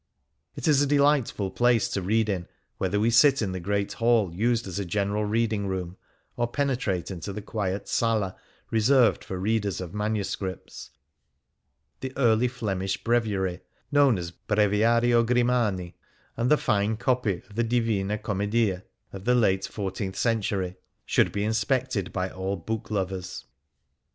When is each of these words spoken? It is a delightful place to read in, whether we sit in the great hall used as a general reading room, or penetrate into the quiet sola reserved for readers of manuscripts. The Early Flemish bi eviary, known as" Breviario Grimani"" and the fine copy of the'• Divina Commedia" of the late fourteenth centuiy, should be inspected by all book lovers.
It 0.55 0.67
is 0.67 0.81
a 0.81 0.87
delightful 0.87 1.51
place 1.51 1.87
to 1.89 2.01
read 2.01 2.27
in, 2.27 2.47
whether 2.79 2.99
we 2.99 3.11
sit 3.11 3.39
in 3.39 3.51
the 3.51 3.59
great 3.59 3.93
hall 3.93 4.33
used 4.33 4.65
as 4.65 4.79
a 4.79 4.83
general 4.83 5.25
reading 5.25 5.67
room, 5.67 5.95
or 6.35 6.47
penetrate 6.47 7.11
into 7.11 7.31
the 7.31 7.41
quiet 7.43 7.87
sola 7.87 8.35
reserved 8.71 9.23
for 9.23 9.37
readers 9.37 9.79
of 9.79 9.93
manuscripts. 9.93 10.89
The 11.99 12.17
Early 12.17 12.47
Flemish 12.47 13.03
bi 13.03 13.17
eviary, 13.19 13.59
known 13.91 14.17
as" 14.17 14.31
Breviario 14.49 15.23
Grimani"" 15.23 15.93
and 16.35 16.49
the 16.49 16.57
fine 16.57 16.97
copy 16.97 17.43
of 17.47 17.53
the'• 17.55 17.63
Divina 17.69 18.17
Commedia" 18.17 18.83
of 19.13 19.25
the 19.25 19.35
late 19.35 19.65
fourteenth 19.67 20.15
centuiy, 20.15 20.77
should 21.05 21.31
be 21.31 21.43
inspected 21.43 22.11
by 22.11 22.27
all 22.27 22.55
book 22.55 22.89
lovers. 22.89 23.45